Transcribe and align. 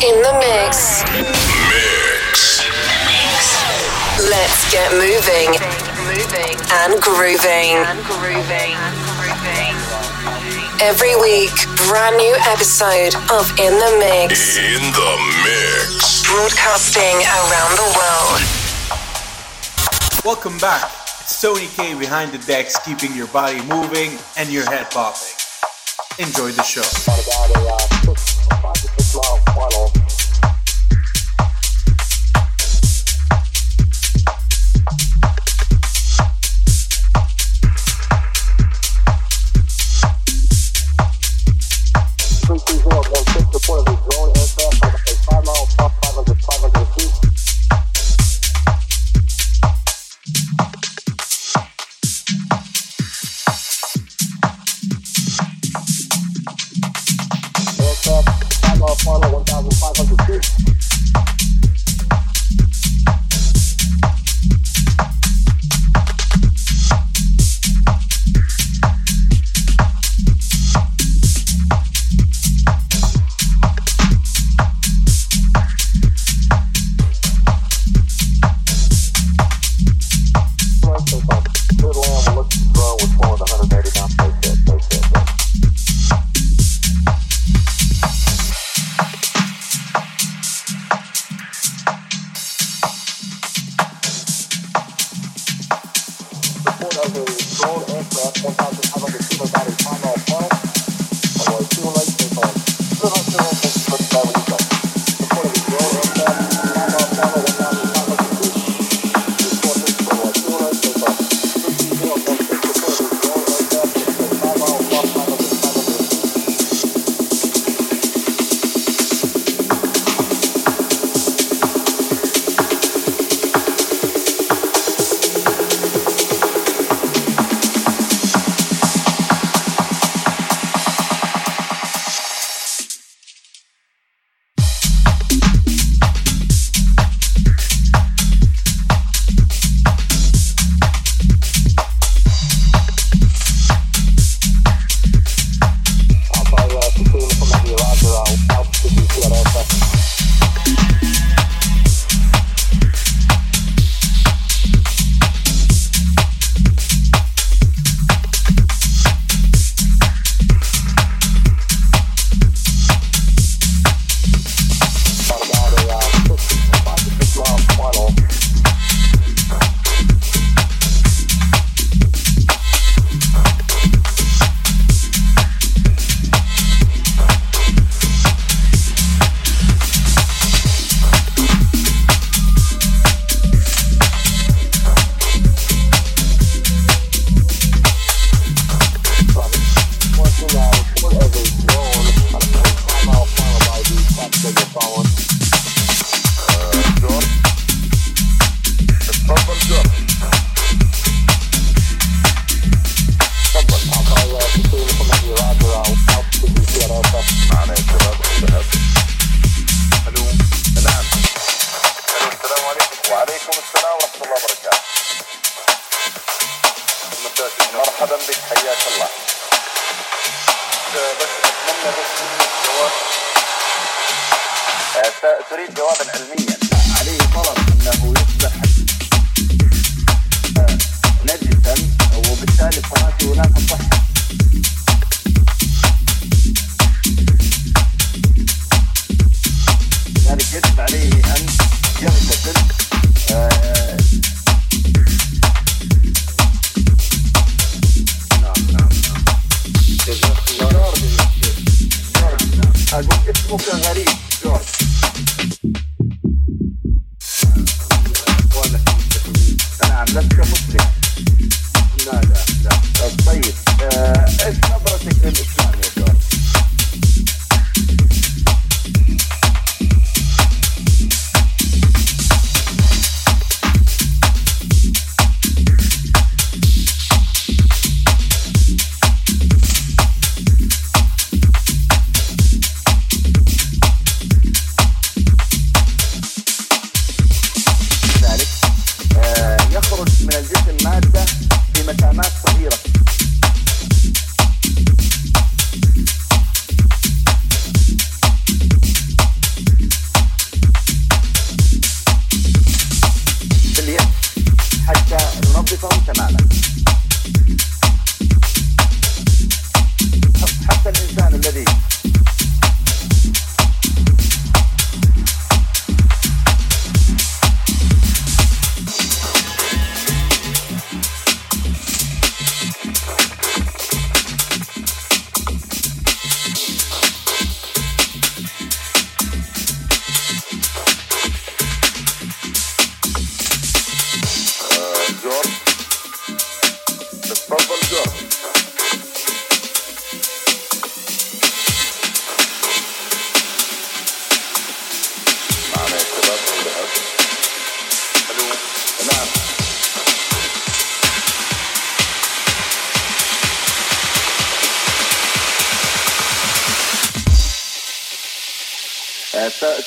In 0.00 0.16
the 0.22 0.32
mix. 0.40 1.04
Mix. 1.68 2.64
Let's 4.16 4.72
get 4.72 4.90
moving 4.92 5.52
Moving. 6.08 6.56
and 6.72 6.96
grooving. 7.02 7.84
Every 10.80 11.14
week, 11.20 11.52
brand 11.86 12.16
new 12.16 12.34
episode 12.48 13.14
of 13.30 13.50
In 13.60 13.76
the 13.76 13.96
Mix. 14.00 14.56
In 14.56 14.80
the 14.96 15.12
mix. 15.44 16.24
Broadcasting 16.24 17.20
around 17.36 17.76
the 17.76 17.92
world. 18.00 18.40
Welcome 20.24 20.56
back. 20.60 20.90
It's 21.20 21.42
Tony 21.42 21.66
Kay 21.76 21.92
behind 21.98 22.32
the 22.32 22.38
decks, 22.46 22.78
keeping 22.86 23.14
your 23.14 23.26
body 23.26 23.60
moving 23.68 24.18
and 24.38 24.48
your 24.48 24.64
head 24.64 24.90
popping. 24.90 25.36
Enjoy 26.18 26.52
the 26.52 26.62
show. 26.62 27.79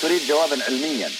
تريد 0.01 0.27
جوابا 0.27 0.63
علميا. 0.63 1.11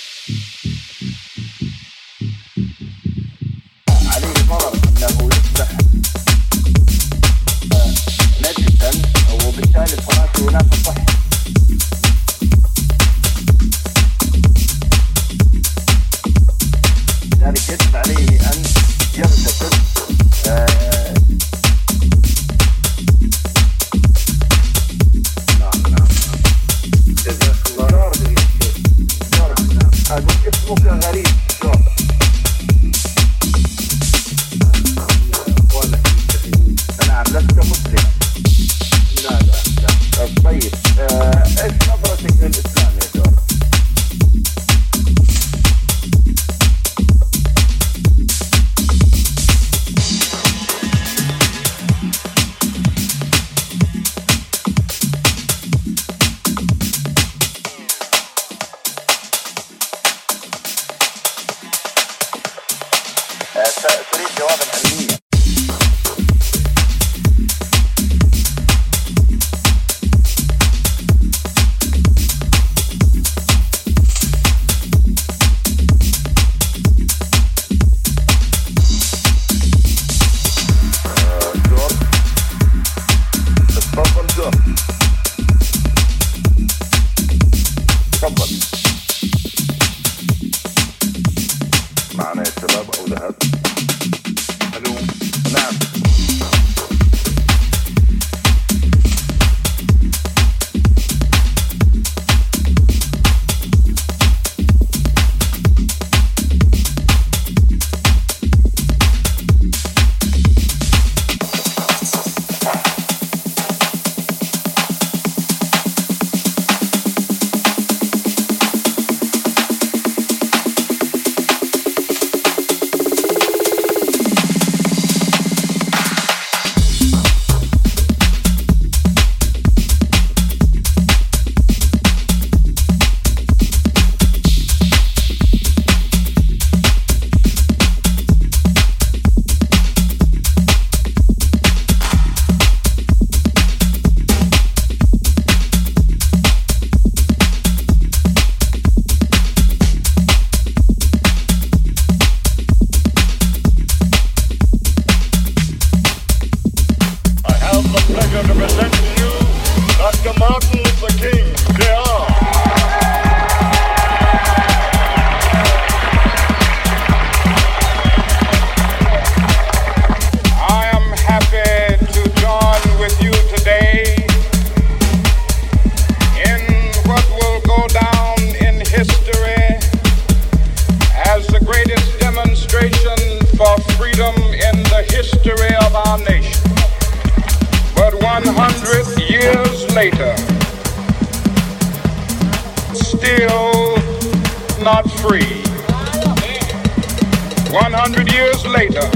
100 198.03 198.33
years 198.33 198.65
later, 198.65 199.07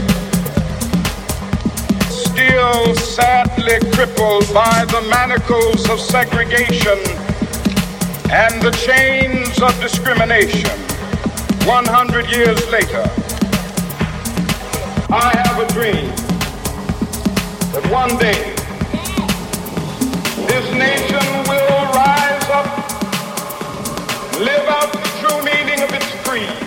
still 2.07 2.95
sadly 2.95 3.79
crippled 3.91 4.47
by 4.53 4.85
the 4.85 5.01
manacles 5.09 5.89
of 5.89 5.99
segregation 5.99 6.97
and 8.31 8.61
the 8.61 8.71
chains 8.87 9.61
of 9.61 9.77
discrimination. 9.81 10.69
100 11.67 12.31
years 12.31 12.65
later, 12.71 13.03
I 15.11 15.35
have 15.35 15.59
a 15.59 15.67
dream 15.73 16.07
that 17.73 17.85
one 17.91 18.15
day 18.15 18.39
this 20.47 20.65
nation 20.71 21.27
will 21.43 21.83
rise 21.91 22.49
up, 22.55 22.67
live 24.39 24.65
out 24.69 24.93
the 24.93 25.03
true 25.19 25.43
meaning 25.43 25.83
of 25.83 25.91
its 25.91 26.09
creed. 26.25 26.66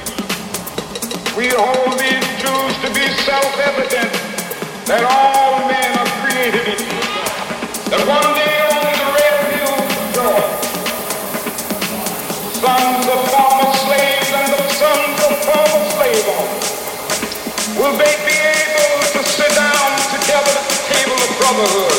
We 1.37 1.47
hold 1.49 1.95
these 1.95 2.27
truths 2.43 2.75
to 2.83 2.91
be 2.91 3.07
self-evident 3.23 4.11
that 4.91 5.07
all 5.07 5.63
men 5.71 5.91
are 5.95 6.11
created 6.27 6.75
equal. 6.75 7.07
That 7.87 8.03
one 8.03 8.35
day 8.35 8.57
on 8.67 8.83
the 8.83 9.09
red 9.15 9.37
hills 9.55 10.19
of 10.27 10.43
sons 12.59 13.07
of 13.07 13.21
former 13.31 13.71
slaves 13.79 14.31
and 14.43 14.51
the 14.59 14.65
sons 14.75 15.19
of 15.23 15.33
former 15.47 15.83
slave 15.95 16.27
owners 16.35 16.67
will 17.79 17.95
they 17.95 18.15
be 18.27 18.35
able 18.35 18.99
to 19.15 19.23
sit 19.23 19.55
down 19.55 19.87
together 20.11 20.51
at 20.51 20.67
the 20.67 20.83
table 20.91 21.15
of 21.15 21.31
brotherhood. 21.39 21.90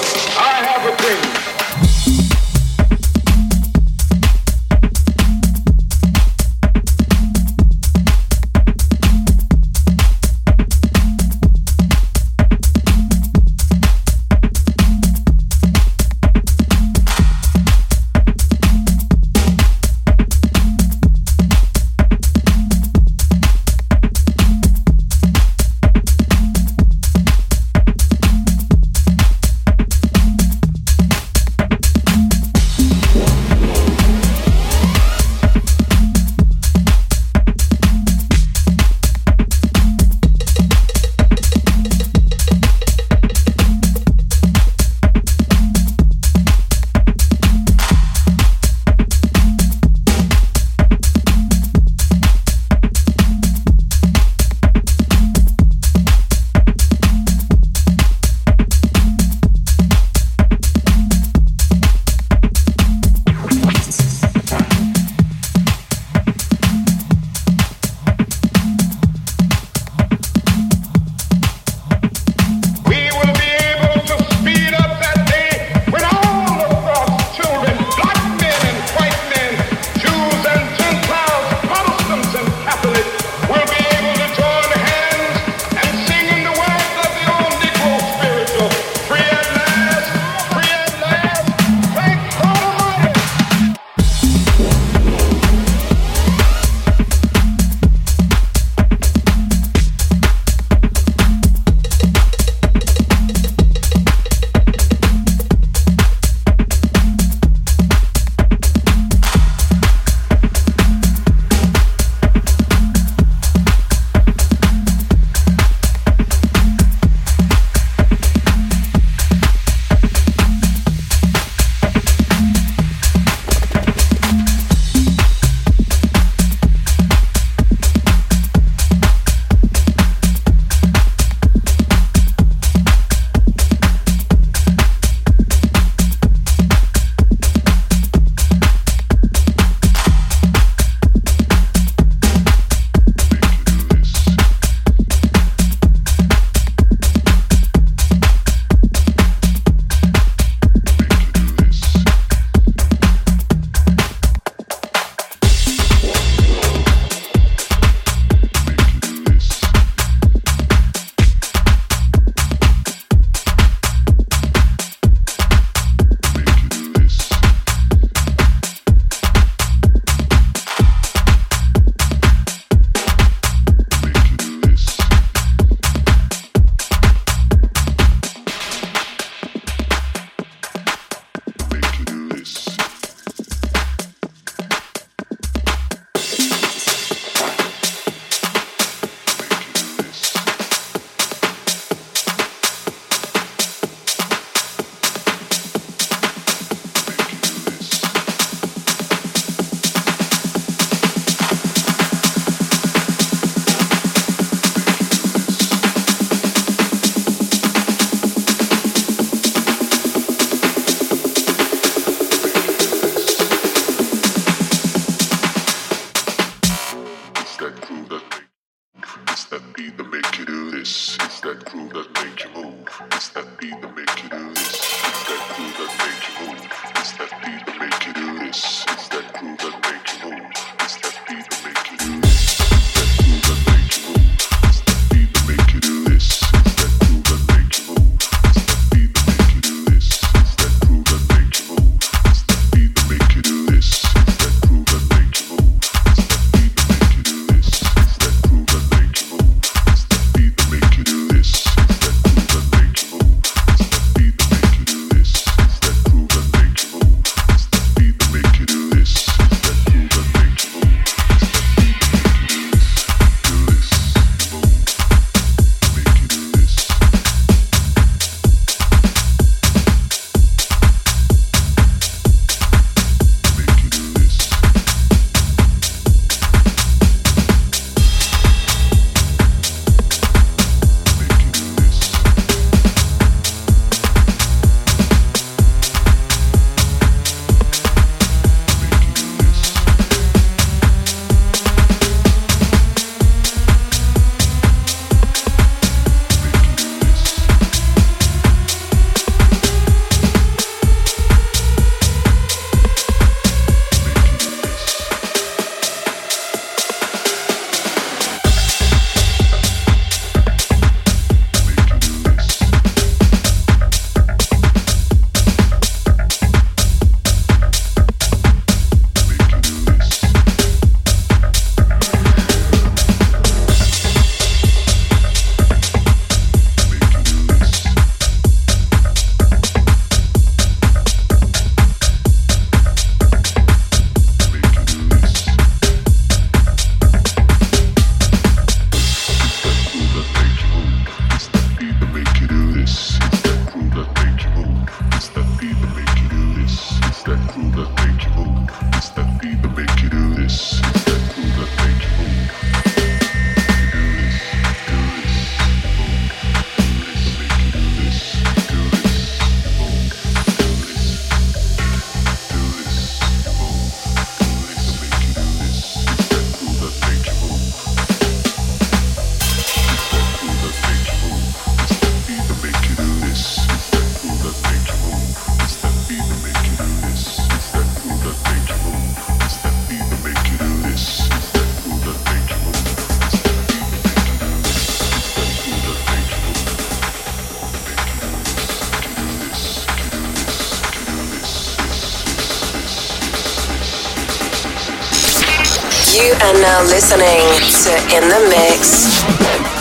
Listening 396.84 397.42
to 397.84 397.92
In 398.16 398.28
the 398.30 398.40
Mix. 398.50 399.81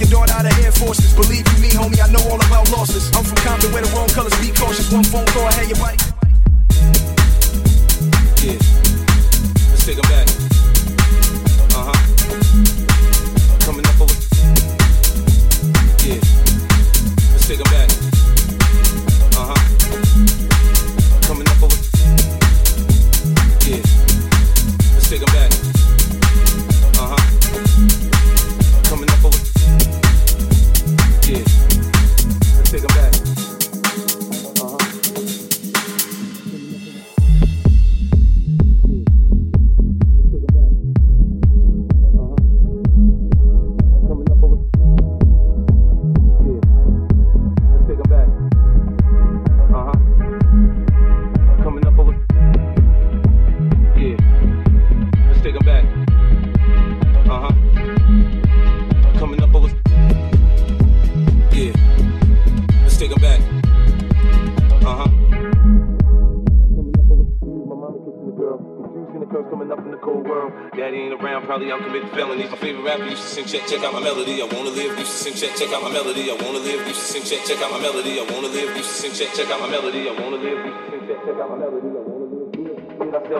your 0.00 0.08
daughter 0.08 0.32
out 0.34 0.46
of 0.46 0.58
Air 0.64 0.72
Forces. 0.72 1.14
Believe 1.14 1.37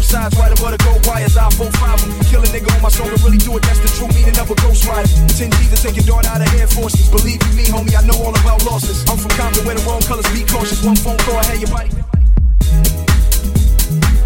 both 0.00 0.08
sides, 0.08 0.36
right 0.38 0.52
above 0.52 0.72
the 0.72 0.80
gold 0.84 1.06
wires. 1.06 1.36
I 1.36 1.50
full 1.50 1.70
five 1.76 2.00
Kill 2.32 2.40
a 2.40 2.48
nigga 2.48 2.74
on 2.74 2.82
my 2.82 2.88
soul 2.88 3.08
and 3.08 3.20
really 3.22 3.38
do 3.38 3.56
it. 3.56 3.62
That's 3.62 3.80
the 3.80 3.88
true 3.92 4.08
meaning 4.08 4.36
of 4.40 4.50
a 4.50 4.54
ghost 4.56 4.86
rider. 4.86 5.08
Ten 5.36 5.50
G's 5.50 5.70
to 5.70 5.76
take 5.76 5.96
your 5.96 6.06
daughter 6.06 6.28
out 6.28 6.40
of 6.40 6.54
Air 6.54 6.66
Forces. 6.66 7.08
Believe 7.08 7.40
you 7.44 7.52
me, 7.56 7.64
homie, 7.64 7.94
I 7.94 8.02
know 8.06 8.16
all 8.24 8.34
about 8.34 8.64
losses. 8.64 9.04
I'm 9.10 9.18
from 9.18 9.30
Compton 9.36 9.64
where 9.66 9.76
the 9.76 9.84
wrong 9.84 10.00
colors 10.02 10.26
be 10.32 10.44
cautious. 10.44 10.82
One 10.84 10.96
phone 10.96 11.18
call, 11.18 11.36
I 11.36 11.44
had 11.44 11.60
your 11.60 11.70
body. 11.70 11.90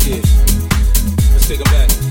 Yeah. 0.06 0.22
Let's 1.34 1.48
take 1.48 1.64
back. 1.64 2.03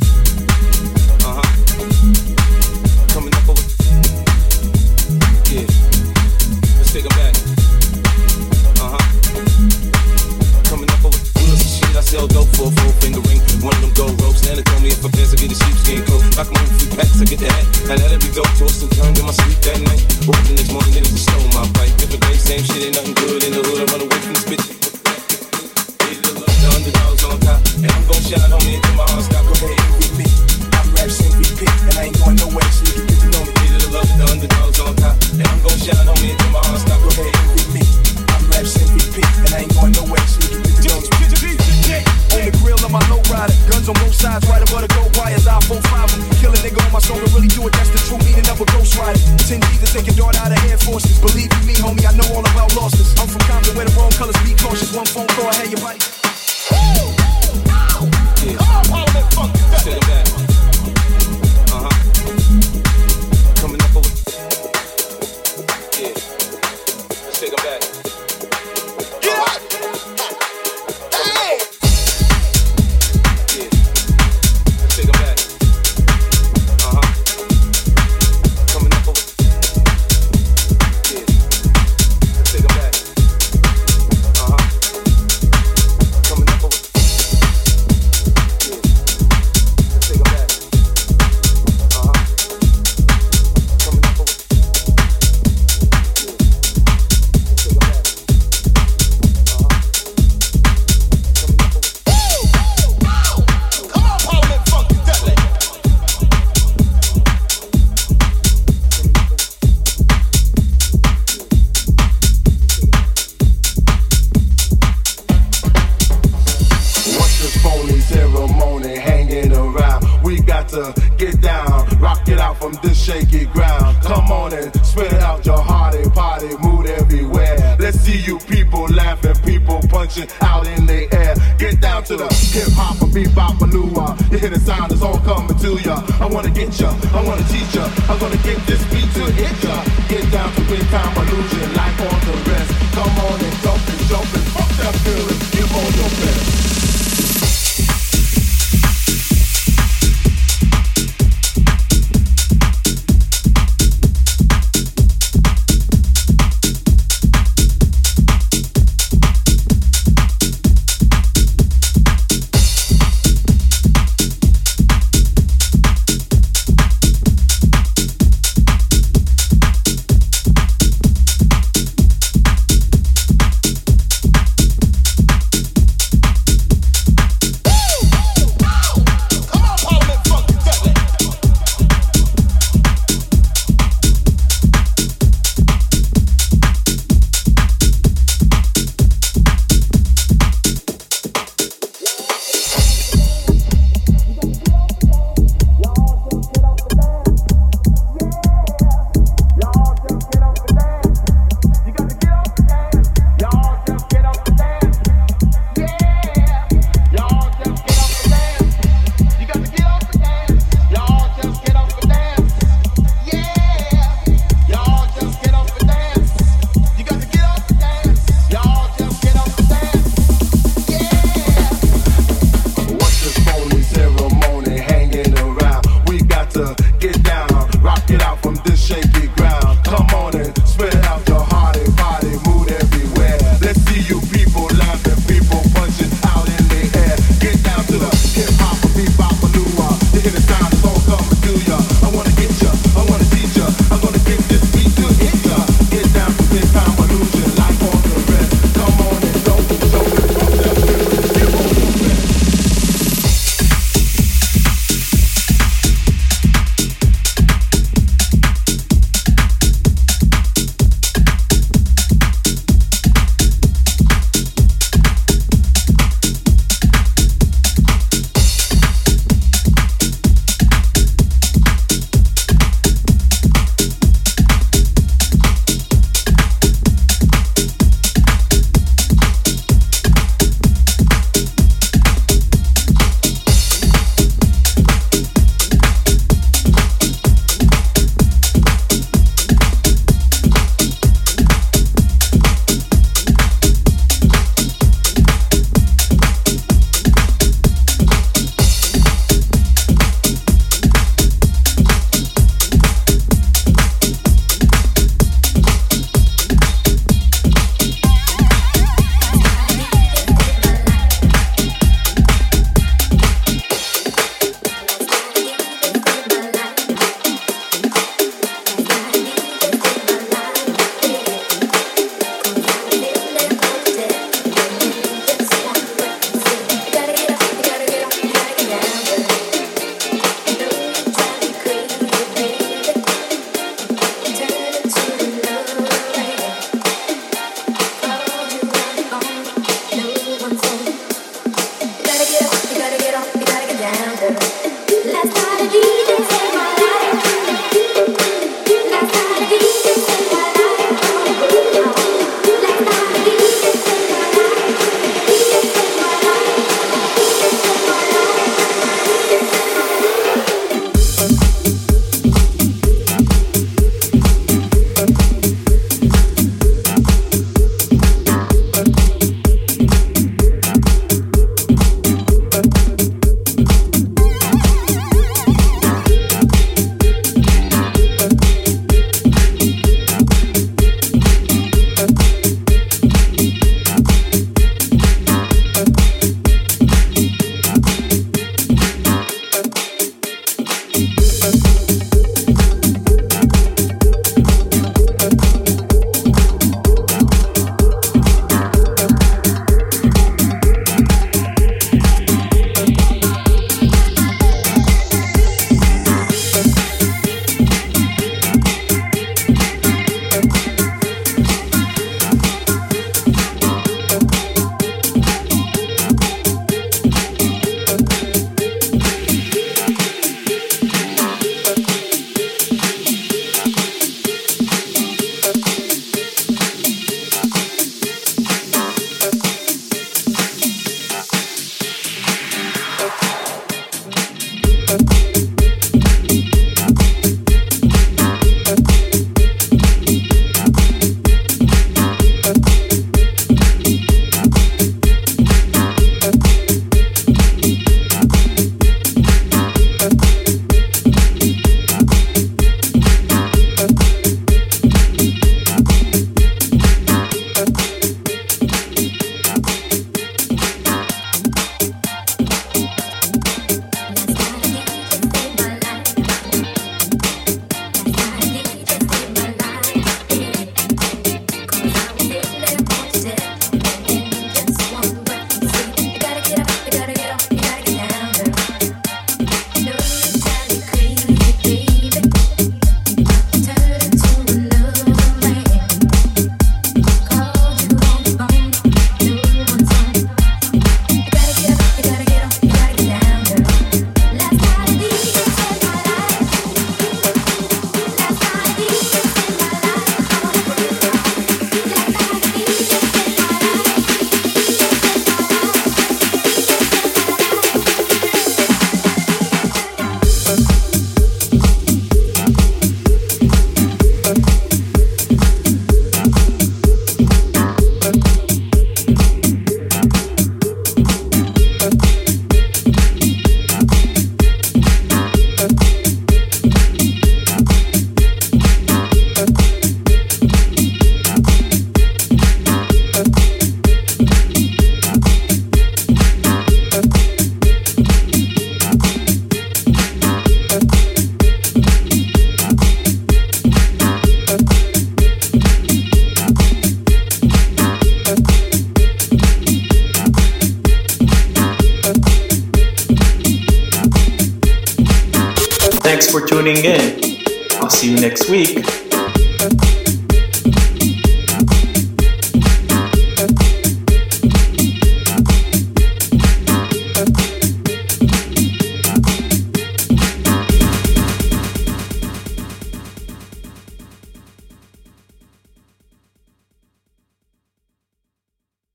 You 134.39 134.39
hear 134.39 134.55
sound, 134.55 134.91
it's 134.91 135.03
all 135.03 135.19
coming 135.19 135.55
to 135.59 135.79
ya. 135.83 136.01
I 136.19 136.25
wanna 136.25 136.49
get 136.49 136.79
ya, 136.79 136.89
I 137.13 137.23
wanna 137.23 137.43
teach 137.49 137.75
ya. 137.75 137.85
I'm 138.09 138.17
gonna 138.17 138.35
get 138.37 138.57
this 138.65 138.83
beat 138.89 139.05
to 139.13 139.31
hit 139.31 139.63
ya. 139.63 139.83
Get 140.09 140.31
down 140.31 140.51
to 140.55 140.61
big 140.61 140.81
time 140.89 141.15
illusion, 141.17 141.73
life 141.75 142.01
on 142.01 142.19
the 142.25 142.49
rest. 142.49 142.71
Come 142.95 143.19
on 143.29 143.39
and 143.39 143.55
jump 143.61 143.89
and 143.89 143.99
jump 144.09 144.33
and 144.33 144.43
fuck 144.49 144.69
that 144.81 144.95
feeling. 145.05 145.32